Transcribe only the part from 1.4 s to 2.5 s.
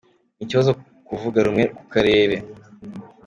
rumwe ku karere